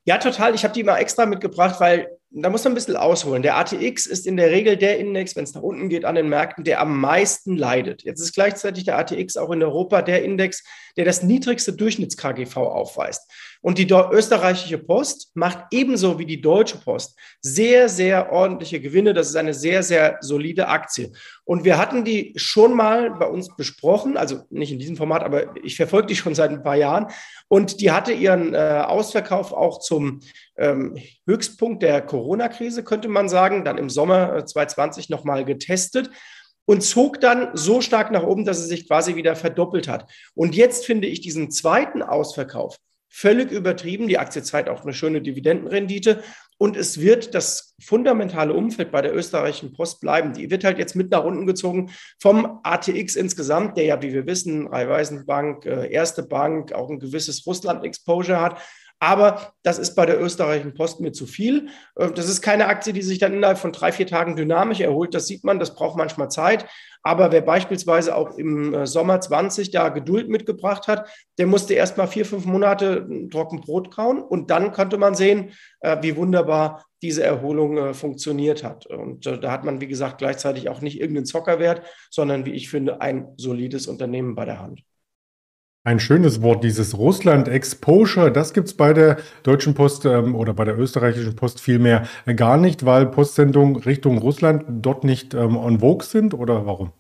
Ja, 0.05 0.19
total. 0.19 0.55
Ich 0.55 0.65
habe 0.65 0.73
die 0.73 0.85
mal 0.85 0.99
extra 0.99 1.27
mitgebracht, 1.27 1.81
weil 1.81 2.09
da 2.31 2.51
muss 2.51 2.65
man 2.65 2.73
ein 2.73 2.77
bisschen 2.77 2.97
ausholen. 2.97 3.43
Der 3.43 3.57
ATX 3.57 4.07
ist 4.07 4.27
in 4.27 4.37
der 4.37 4.51
Regel 4.51 4.77
der 4.77 4.99
Index, 4.99 5.35
wenn 5.37 5.45
es 5.45 5.55
nach 5.55 5.63
unten 5.63 5.89
geht 5.89 6.05
an 6.05 6.15
den 6.15 6.29
Märkten, 6.29 6.65
der 6.65 6.81
am 6.81 7.01
meisten 7.01 7.57
leidet. 7.57 8.03
Jetzt 8.05 8.21
ist 8.21 8.35
gleichzeitig 8.35 8.85
der 8.85 8.99
ATX 8.99 9.37
auch 9.37 9.51
in 9.51 9.63
Europa 9.63 10.03
der 10.03 10.23
Index, 10.23 10.63
der 10.97 11.05
das 11.05 11.23
niedrigste 11.23 11.73
Durchschnitts-KGV 11.73 12.57
aufweist. 12.57 13.31
Und 13.61 13.79
die 13.79 13.89
österreichische 13.91 14.79
Post 14.79 15.31
macht 15.35 15.67
ebenso 15.71 16.19
wie 16.19 16.27
die 16.27 16.41
deutsche 16.41 16.79
Post 16.79 17.19
sehr, 17.41 17.89
sehr 17.89 18.33
ordentliche 18.33 18.81
Gewinne. 18.81 19.15
Das 19.15 19.29
ist 19.29 19.37
eine 19.37 19.55
sehr, 19.55 19.83
sehr 19.83 20.19
solide 20.21 20.69
Aktie. 20.69 21.13
Und 21.45 21.65
wir 21.65 21.79
hatten 21.79 22.05
die 22.05 22.33
schon 22.37 22.75
mal 22.75 23.11
bei 23.11 23.27
uns 23.27 23.55
besprochen, 23.57 24.17
also 24.17 24.43
nicht 24.51 24.73
in 24.73 24.79
diesem 24.79 24.97
Format, 24.97 25.23
aber 25.23 25.57
ich 25.65 25.77
verfolge 25.77 26.09
die 26.09 26.17
schon 26.17 26.35
seit 26.35 26.51
ein 26.51 26.63
paar 26.63 26.77
Jahren. 26.77 27.07
Und 27.49 27.81
die 27.81 27.93
hatte 27.93 28.13
ihren 28.13 28.55
äh, 28.55 28.83
Ausverkauf 28.87 29.53
auch 29.53 29.79
zum 29.81 30.21
ähm, 30.57 30.97
Höchstpunkt 31.27 31.83
der 31.83 32.03
Corona-Krise, 32.03 32.85
könnte 32.85 33.09
man 33.09 33.29
sagen, 33.29 33.65
dann 33.65 33.79
im 33.79 33.91
Sommer 33.91 34.45
2020 34.45 35.09
nochmal 35.09 35.45
getestet 35.45 36.11
und 36.67 36.83
zog 36.83 37.21
dann 37.21 37.51
so 37.55 37.81
stark 37.81 38.11
nach 38.11 38.25
oben, 38.25 38.45
dass 38.45 38.59
es 38.59 38.69
sich 38.69 38.87
quasi 38.87 39.15
wieder 39.15 39.37
verdoppelt 39.37 39.89
hat. 39.89 40.11
Und 40.35 40.55
jetzt 40.55 40.85
finde 40.85 41.07
ich 41.07 41.21
diesen 41.21 41.51
zweiten 41.51 42.03
Ausverkauf 42.03 42.77
völlig 43.09 43.51
übertrieben. 43.51 44.09
Die 44.09 44.19
Aktie 44.19 44.43
zeigt 44.43 44.69
auch 44.69 44.83
eine 44.83 44.93
schöne 44.93 45.23
Dividendenrendite. 45.23 46.23
Und 46.59 46.77
es 46.77 47.01
wird 47.01 47.35
das 47.35 47.75
fundamentale 47.83 48.55
Umfeld 48.55 48.91
bei 48.91 49.03
der 49.03 49.15
österreichischen 49.15 49.75
Post 49.75 50.01
bleiben. 50.01 50.33
Die 50.33 50.51
wird 50.51 50.65
halt 50.65 50.79
jetzt 50.79 50.97
mit 50.97 51.11
nach 51.11 51.25
unten 51.25 51.47
gezogen 51.47 51.91
vom 52.19 52.61
ATX 52.63 53.15
insgesamt, 53.15 53.77
der 53.77 53.85
ja, 53.85 54.03
wie 54.03 54.13
wir 54.15 54.27
wissen, 54.27 54.67
Raiffeisenbank, 54.67 55.67
äh, 55.67 55.91
Erste 55.91 56.23
Bank, 56.23 56.73
auch 56.73 56.89
ein 56.89 56.99
gewisses 56.99 57.47
Russland-Exposure 57.47 58.41
hat. 58.41 58.61
Aber 58.99 59.53
das 59.63 59.79
ist 59.79 59.95
bei 59.95 60.07
der 60.07 60.21
österreichischen 60.21 60.73
Post 60.73 61.01
mir 61.01 61.13
zu 61.13 61.27
viel. 61.27 61.69
Äh, 61.97 62.13
das 62.13 62.29
ist 62.29 62.41
keine 62.41 62.67
Aktie, 62.67 62.93
die 62.93 63.03
sich 63.03 63.19
dann 63.19 63.35
innerhalb 63.35 63.59
von 63.59 63.73
drei, 63.73 63.93
vier 63.93 64.07
Tagen 64.07 64.37
dynamisch 64.37 64.81
erholt. 64.81 65.15
Das 65.15 65.27
sieht 65.27 65.45
man, 65.45 65.59
das 65.59 65.75
braucht 65.75 65.99
manchmal 65.99 66.31
Zeit. 66.31 66.67
Aber 67.03 67.31
wer 67.31 67.43
beispielsweise 67.43 68.17
auch 68.17 68.39
im 68.39 68.73
äh, 68.73 68.87
Sommer 68.87 69.21
20 69.21 69.71
da 69.71 69.91
Geduld 69.91 70.29
mitgebracht 70.31 70.89
hat, 70.89 71.09
der 71.39 71.47
musste 71.47 71.75
erst 71.75 71.99
mal 71.99 72.07
vier, 72.07 72.25
fünf 72.25 72.47
Monate 72.47 73.07
trocken 73.31 73.61
Brot 73.61 73.95
kauen. 73.95 74.23
Und 74.23 74.51
dann 74.51 74.73
konnte 74.73 74.97
man 74.97 75.15
sehen, 75.15 75.51
äh, 75.81 75.99
wie 76.01 76.17
wunderbar 76.17 76.87
diese 77.03 77.23
Erholung 77.23 77.93
funktioniert 77.93 78.65
hat. 78.65 78.87
Und 78.87 79.27
da 79.27 79.53
hat 79.53 79.65
man, 79.65 79.83
wie 79.83 79.87
gesagt, 79.87 80.17
gleichzeitig 80.17 80.71
auch 80.71 80.81
nicht 80.81 80.99
irgendeinen 80.99 81.27
Zockerwert, 81.27 81.83
sondern, 82.11 82.47
wie 82.47 82.53
ich 82.53 82.71
finde, 82.71 83.03
ein 83.03 83.29
solides 83.37 83.87
Unternehmen 83.87 84.35
bei 84.35 84.47
der 84.47 84.61
Hand. 84.61 84.83
Ein 85.87 86.01
schönes 86.01 86.43
Wort, 86.43 86.65
dieses 86.65 86.99
Russland-Exposure, 86.99 88.33
das 88.33 88.53
gibt 88.53 88.67
es 88.67 88.75
bei 88.75 88.93
der 88.93 89.19
Deutschen 89.45 89.75
Post 89.75 90.05
ähm, 90.05 90.35
oder 90.35 90.53
bei 90.53 90.65
der 90.65 90.77
österreichischen 90.77 91.37
Post 91.37 91.61
vielmehr 91.61 92.09
gar 92.35 92.57
nicht, 92.57 92.85
weil 92.85 93.07
Postsendungen 93.07 93.77
Richtung 93.77 94.19
Russland 94.19 94.65
dort 94.69 95.05
nicht 95.05 95.33
ähm, 95.33 95.57
on 95.57 95.79
vogue 95.79 96.05
sind 96.05 96.35
oder 96.35 96.67
warum? 96.67 96.91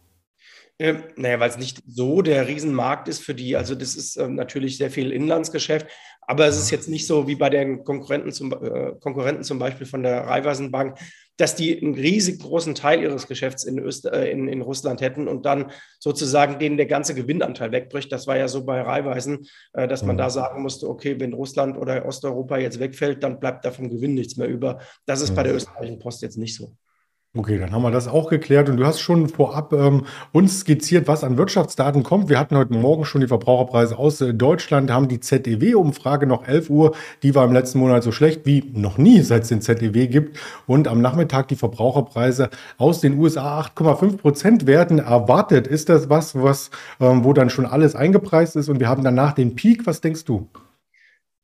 Ähm, 0.78 1.04
naja, 1.16 1.40
weil 1.40 1.48
es 1.48 1.56
nicht 1.56 1.82
so 1.86 2.20
der 2.20 2.48
Riesenmarkt 2.48 3.08
ist 3.08 3.22
für 3.22 3.34
die. 3.34 3.56
Also 3.56 3.74
das 3.74 3.94
ist 3.94 4.16
ähm, 4.18 4.34
natürlich 4.34 4.76
sehr 4.76 4.90
viel 4.90 5.10
Inlandsgeschäft, 5.10 5.86
aber 6.20 6.46
es 6.46 6.58
ist 6.58 6.70
jetzt 6.70 6.88
nicht 6.88 7.06
so 7.06 7.26
wie 7.26 7.36
bei 7.36 7.48
den 7.48 7.82
Konkurrenten 7.82 8.30
zum, 8.30 8.52
äh, 8.52 8.92
Konkurrenten 9.00 9.42
zum 9.42 9.58
Beispiel 9.58 9.86
von 9.86 10.02
der 10.02 10.26
Raiffeisenbank, 10.26 10.98
dass 11.38 11.54
die 11.54 11.80
einen 11.80 11.94
riesig 11.94 12.40
großen 12.40 12.74
Teil 12.74 13.02
ihres 13.02 13.26
Geschäfts 13.26 13.64
in, 13.64 13.78
Öster 13.78 14.12
äh, 14.12 14.30
in, 14.30 14.48
in 14.48 14.60
Russland 14.60 15.00
hätten 15.00 15.28
und 15.28 15.46
dann 15.46 15.70
sozusagen 15.98 16.58
denen 16.58 16.76
der 16.76 16.86
ganze 16.86 17.14
Gewinnanteil 17.14 17.72
wegbricht. 17.72 18.12
Das 18.12 18.26
war 18.26 18.36
ja 18.36 18.46
so 18.48 18.66
bei 18.66 18.82
Raiffeisen, 18.82 19.46
äh, 19.72 19.88
dass 19.88 20.02
man 20.02 20.18
da 20.18 20.24
mhm. 20.24 20.30
sagen 20.30 20.62
musste, 20.62 20.90
okay, 20.90 21.18
wenn 21.18 21.32
Russland 21.32 21.78
oder 21.78 22.04
Osteuropa 22.04 22.58
jetzt 22.58 22.80
wegfällt, 22.80 23.22
dann 23.22 23.40
bleibt 23.40 23.64
da 23.64 23.70
vom 23.70 23.88
Gewinn 23.88 24.12
nichts 24.12 24.36
mehr 24.36 24.48
über. 24.48 24.80
Das 25.06 25.22
ist 25.22 25.34
bei 25.34 25.42
der 25.42 25.54
österreichischen 25.54 26.00
Post 26.00 26.20
jetzt 26.20 26.36
nicht 26.36 26.54
so. 26.54 26.76
Okay, 27.36 27.58
dann 27.58 27.72
haben 27.72 27.82
wir 27.82 27.90
das 27.90 28.08
auch 28.08 28.30
geklärt 28.30 28.70
und 28.70 28.78
du 28.78 28.86
hast 28.86 28.98
schon 28.98 29.28
vorab 29.28 29.74
ähm, 29.74 30.04
uns 30.32 30.60
skizziert, 30.60 31.06
was 31.06 31.22
an 31.22 31.36
Wirtschaftsdaten 31.36 32.02
kommt. 32.02 32.30
Wir 32.30 32.38
hatten 32.38 32.56
heute 32.56 32.72
Morgen 32.72 33.04
schon 33.04 33.20
die 33.20 33.26
Verbraucherpreise 33.26 33.98
aus 33.98 34.22
äh, 34.22 34.32
Deutschland, 34.32 34.90
haben 34.90 35.06
die 35.06 35.20
ZEW-Umfrage 35.20 36.26
noch 36.26 36.48
11 36.48 36.70
Uhr, 36.70 36.94
die 37.22 37.34
war 37.34 37.44
im 37.44 37.52
letzten 37.52 37.80
Monat 37.80 38.04
so 38.04 38.10
schlecht 38.10 38.46
wie 38.46 38.72
noch 38.72 38.96
nie, 38.96 39.20
seit 39.20 39.42
es 39.42 39.48
den 39.50 39.60
ZEW 39.60 40.06
gibt. 40.06 40.38
Und 40.66 40.88
am 40.88 41.02
Nachmittag 41.02 41.48
die 41.48 41.56
Verbraucherpreise 41.56 42.48
aus 42.78 43.02
den 43.02 43.18
USA 43.18 43.60
8,5 43.60 44.16
Prozent 44.16 44.66
werden 44.66 44.98
erwartet. 44.98 45.66
Ist 45.66 45.90
das 45.90 46.08
was, 46.08 46.40
was 46.40 46.70
ähm, 47.00 47.22
wo 47.22 47.34
dann 47.34 47.50
schon 47.50 47.66
alles 47.66 47.94
eingepreist 47.94 48.56
ist 48.56 48.70
und 48.70 48.80
wir 48.80 48.88
haben 48.88 49.04
danach 49.04 49.34
den 49.34 49.54
Peak? 49.56 49.86
Was 49.86 50.00
denkst 50.00 50.24
du? 50.24 50.48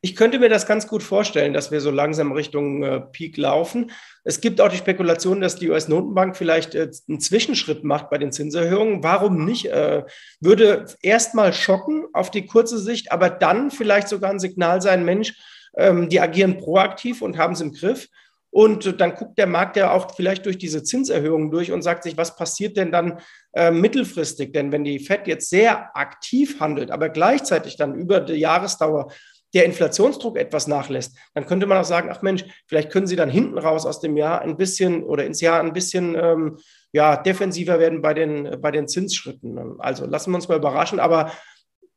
Ich 0.04 0.16
könnte 0.16 0.40
mir 0.40 0.48
das 0.48 0.66
ganz 0.66 0.88
gut 0.88 1.00
vorstellen, 1.00 1.52
dass 1.52 1.70
wir 1.70 1.80
so 1.80 1.92
langsam 1.92 2.32
Richtung 2.32 2.82
äh, 2.82 3.00
Peak 3.00 3.36
laufen. 3.36 3.92
Es 4.24 4.40
gibt 4.40 4.60
auch 4.60 4.68
die 4.68 4.76
Spekulation, 4.76 5.40
dass 5.40 5.54
die 5.54 5.70
US-Notenbank 5.70 6.36
vielleicht 6.36 6.74
äh, 6.74 6.90
einen 7.08 7.20
Zwischenschritt 7.20 7.84
macht 7.84 8.10
bei 8.10 8.18
den 8.18 8.32
Zinserhöhungen. 8.32 9.04
Warum 9.04 9.44
nicht? 9.44 9.66
Äh, 9.66 10.02
würde 10.40 10.86
erstmal 11.02 11.52
schocken 11.52 12.06
auf 12.14 12.32
die 12.32 12.46
kurze 12.46 12.80
Sicht, 12.80 13.12
aber 13.12 13.30
dann 13.30 13.70
vielleicht 13.70 14.08
sogar 14.08 14.30
ein 14.30 14.40
Signal 14.40 14.82
sein, 14.82 15.04
Mensch, 15.04 15.34
ähm, 15.76 16.08
die 16.08 16.18
agieren 16.18 16.58
proaktiv 16.58 17.22
und 17.22 17.38
haben 17.38 17.52
es 17.52 17.60
im 17.60 17.72
Griff. 17.72 18.08
Und 18.50 19.00
dann 19.00 19.14
guckt 19.14 19.38
der 19.38 19.46
Markt 19.46 19.76
ja 19.76 19.92
auch 19.92 20.16
vielleicht 20.16 20.44
durch 20.46 20.58
diese 20.58 20.82
Zinserhöhungen 20.82 21.52
durch 21.52 21.70
und 21.70 21.82
sagt 21.82 22.02
sich, 22.02 22.16
was 22.16 22.34
passiert 22.34 22.76
denn 22.76 22.90
dann 22.90 23.20
äh, 23.52 23.70
mittelfristig? 23.70 24.52
Denn 24.52 24.72
wenn 24.72 24.82
die 24.82 24.98
FED 24.98 25.28
jetzt 25.28 25.48
sehr 25.48 25.96
aktiv 25.96 26.58
handelt, 26.58 26.90
aber 26.90 27.08
gleichzeitig 27.08 27.76
dann 27.76 27.94
über 27.94 28.20
die 28.20 28.34
Jahresdauer 28.34 29.12
der 29.54 29.64
Inflationsdruck 29.64 30.36
etwas 30.36 30.66
nachlässt, 30.66 31.16
dann 31.34 31.46
könnte 31.46 31.66
man 31.66 31.78
auch 31.78 31.84
sagen, 31.84 32.08
ach 32.10 32.22
Mensch, 32.22 32.44
vielleicht 32.66 32.90
können 32.90 33.06
Sie 33.06 33.16
dann 33.16 33.30
hinten 33.30 33.58
raus 33.58 33.86
aus 33.86 34.00
dem 34.00 34.16
Jahr 34.16 34.40
ein 34.42 34.56
bisschen 34.56 35.02
oder 35.02 35.24
ins 35.24 35.40
Jahr 35.40 35.60
ein 35.60 35.72
bisschen 35.72 36.14
ähm, 36.14 36.58
ja, 36.92 37.16
defensiver 37.16 37.78
werden 37.78 38.02
bei 38.02 38.14
den, 38.14 38.60
bei 38.60 38.70
den 38.70 38.88
Zinsschritten. 38.88 39.80
Also 39.80 40.06
lassen 40.06 40.30
wir 40.30 40.36
uns 40.36 40.48
mal 40.48 40.58
überraschen, 40.58 41.00
aber 41.00 41.32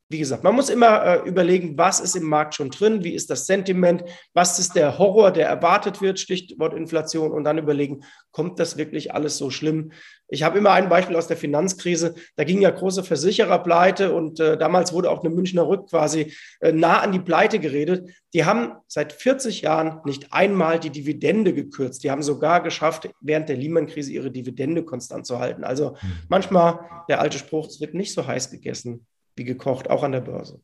wie 0.08 0.18
gesagt, 0.18 0.44
man 0.44 0.54
muss 0.54 0.68
immer 0.68 1.04
äh, 1.04 1.28
überlegen, 1.28 1.76
was 1.76 1.98
ist 1.98 2.14
im 2.14 2.24
Markt 2.24 2.54
schon 2.54 2.70
drin, 2.70 3.02
wie 3.02 3.14
ist 3.14 3.28
das 3.28 3.46
Sentiment, 3.46 4.04
was 4.34 4.58
ist 4.60 4.76
der 4.76 4.98
Horror, 4.98 5.32
der 5.32 5.48
erwartet 5.48 6.00
wird, 6.00 6.20
Stichwort 6.20 6.74
Inflation, 6.74 7.32
und 7.32 7.42
dann 7.42 7.58
überlegen, 7.58 8.04
kommt 8.30 8.60
das 8.60 8.76
wirklich 8.76 9.14
alles 9.14 9.36
so 9.36 9.50
schlimm? 9.50 9.90
Ich 10.28 10.44
habe 10.44 10.58
immer 10.58 10.70
ein 10.70 10.88
Beispiel 10.88 11.16
aus 11.16 11.26
der 11.26 11.36
Finanzkrise, 11.36 12.14
da 12.36 12.44
ging 12.44 12.60
ja 12.60 12.70
große 12.70 13.02
Versicherer 13.02 13.58
pleite 13.58 14.14
und 14.14 14.38
äh, 14.38 14.56
damals 14.56 14.92
wurde 14.92 15.10
auch 15.10 15.24
eine 15.24 15.34
Münchner 15.34 15.66
Rück 15.66 15.90
quasi 15.90 16.32
äh, 16.60 16.70
nah 16.70 17.00
an 17.00 17.10
die 17.10 17.18
Pleite 17.18 17.58
geredet. 17.58 18.08
Die 18.32 18.44
haben 18.44 18.74
seit 18.86 19.12
40 19.12 19.62
Jahren 19.62 20.00
nicht 20.04 20.32
einmal 20.32 20.78
die 20.78 20.90
Dividende 20.90 21.52
gekürzt. 21.52 22.04
Die 22.04 22.12
haben 22.12 22.22
sogar 22.22 22.62
geschafft, 22.62 23.08
während 23.20 23.48
der 23.48 23.56
Lehman-Krise 23.56 24.12
ihre 24.12 24.30
Dividende 24.30 24.84
konstant 24.84 25.26
zu 25.26 25.40
halten. 25.40 25.64
Also 25.64 25.90
mhm. 25.90 26.12
manchmal 26.28 26.80
der 27.08 27.20
alte 27.20 27.38
Spruch, 27.38 27.66
es 27.66 27.80
wird 27.80 27.94
nicht 27.94 28.12
so 28.12 28.24
heiß 28.24 28.50
gegessen 28.50 29.04
wie 29.36 29.44
gekocht, 29.44 29.90
auch 29.90 30.02
an 30.02 30.12
der 30.12 30.20
Börse. 30.20 30.60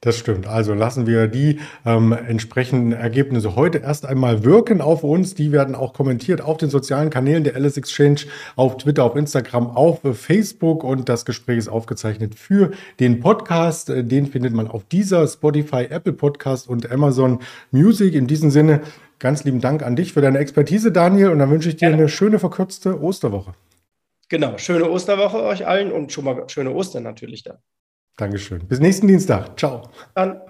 Das 0.00 0.16
stimmt. 0.16 0.48
Also 0.48 0.74
lassen 0.74 1.06
wir 1.06 1.28
die 1.28 1.60
ähm, 1.86 2.12
entsprechenden 2.12 2.92
Ergebnisse 2.92 3.54
heute 3.54 3.78
erst 3.78 4.06
einmal 4.06 4.44
wirken 4.44 4.80
auf 4.80 5.04
uns. 5.04 5.34
Die 5.34 5.52
werden 5.52 5.76
auch 5.76 5.92
kommentiert 5.92 6.40
auf 6.40 6.56
den 6.56 6.68
sozialen 6.68 7.10
Kanälen 7.10 7.44
der 7.44 7.54
Alice 7.54 7.76
Exchange, 7.76 8.22
auf 8.56 8.76
Twitter, 8.78 9.04
auf 9.04 9.14
Instagram, 9.14 9.68
auf 9.76 10.00
Facebook 10.14 10.82
und 10.82 11.08
das 11.08 11.24
Gespräch 11.24 11.58
ist 11.58 11.68
aufgezeichnet 11.68 12.34
für 12.34 12.72
den 12.98 13.20
Podcast. 13.20 13.88
Den 13.88 14.26
findet 14.26 14.52
man 14.52 14.66
auf 14.66 14.82
dieser 14.84 15.28
Spotify, 15.28 15.86
Apple 15.88 16.12
Podcast 16.12 16.68
und 16.68 16.90
Amazon 16.90 17.38
Music. 17.70 18.14
In 18.14 18.26
diesem 18.26 18.50
Sinne 18.50 18.82
ganz 19.20 19.44
lieben 19.44 19.60
Dank 19.60 19.84
an 19.84 19.94
dich 19.94 20.12
für 20.12 20.20
deine 20.20 20.38
Expertise, 20.38 20.90
Daniel, 20.90 21.30
und 21.30 21.38
dann 21.38 21.50
wünsche 21.50 21.68
ich 21.68 21.76
dir 21.76 21.88
eine 21.88 22.08
schöne 22.08 22.40
verkürzte 22.40 23.00
Osterwoche. 23.00 23.54
Genau, 24.28 24.58
schöne 24.58 24.90
Osterwoche 24.90 25.42
euch 25.42 25.66
allen 25.66 25.92
und 25.92 26.12
schon 26.12 26.24
mal 26.24 26.48
schöne 26.48 26.72
Ostern 26.72 27.04
natürlich 27.04 27.44
dann. 27.44 27.58
Dankeschön. 28.18 28.66
Bis 28.66 28.80
nächsten 28.80 29.06
Dienstag. 29.06 29.58
Ciao. 29.58 29.90
Dann. 30.14 30.40